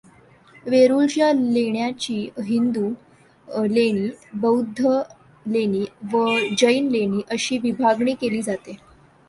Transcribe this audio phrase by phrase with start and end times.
[0.65, 2.15] वेरूळच्या लेण्यांची
[2.45, 2.87] हिंदू
[3.67, 4.09] लेणी,
[4.33, 4.87] बौद्ध
[5.45, 6.25] लेणी व
[6.57, 8.77] जैन लेणी अशी विभागणी केली जाते.